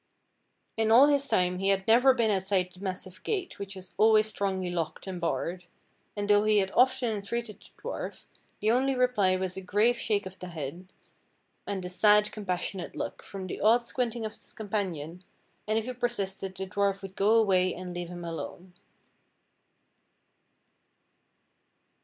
In 0.77 0.91
all 0.91 1.05
this 1.05 1.27
time 1.27 1.59
he 1.59 1.67
had 1.69 1.87
never 1.87 2.15
been 2.15 2.31
outside 2.31 2.71
the 2.71 2.79
massive 2.79 3.21
gate 3.21 3.59
which 3.59 3.75
was 3.75 3.93
always 3.99 4.25
strongly 4.25 4.71
locked 4.71 5.05
and 5.05 5.21
barred; 5.21 5.65
and 6.17 6.27
though 6.27 6.43
he 6.43 6.57
had 6.57 6.71
often 6.71 7.09
entreated 7.17 7.61
the 7.61 7.69
dwarf, 7.83 8.25
the 8.61 8.71
only 8.71 8.95
reply 8.95 9.35
was 9.35 9.55
a 9.55 9.61
grave 9.61 9.95
shake 9.97 10.25
of 10.25 10.39
the 10.39 10.47
head, 10.47 10.87
and 11.67 11.85
a 11.85 11.89
sad, 11.89 12.31
compassionate 12.31 12.95
look, 12.95 13.21
from 13.21 13.45
the 13.45 13.61
odd 13.61 13.85
squinting 13.85 14.25
eyes 14.25 14.33
of 14.37 14.41
his 14.41 14.53
companion, 14.53 15.23
and 15.67 15.77
if 15.77 15.85
he 15.85 15.93
persisted 15.93 16.55
the 16.57 16.65
dwarf 16.65 17.03
would 17.03 17.15
go 17.15 17.35
away 17.35 17.71
and 17.71 17.93
leave 17.93 18.09
him 18.09 18.25
alone. 18.25 18.73